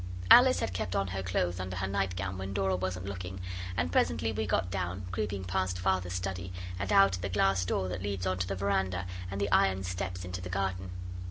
Alice 0.31 0.61
had 0.61 0.73
kept 0.73 0.95
on 0.95 1.09
her 1.09 1.21
clothes 1.21 1.59
under 1.59 1.75
her 1.75 1.85
nightgown 1.85 2.39
when 2.39 2.55
Dora 2.55 2.75
wasn't 2.75 3.05
looking, 3.05 3.39
and 3.77 3.91
presently 3.91 4.31
we 4.31 4.47
got 4.47 4.71
down, 4.71 5.05
creeping 5.11 5.43
past 5.43 5.77
Father's 5.77 6.13
study, 6.13 6.51
and 6.79 6.91
out 6.91 7.17
at 7.17 7.21
the 7.21 7.29
glass 7.29 7.63
door 7.65 7.87
that 7.89 8.01
leads 8.01 8.25
on 8.25 8.39
to 8.39 8.47
the 8.47 8.55
veranda 8.55 9.05
and 9.29 9.39
the 9.39 9.51
iron 9.51 9.83
steps 9.83 10.25
into 10.25 10.41
the 10.41 10.49
garden. 10.49 10.89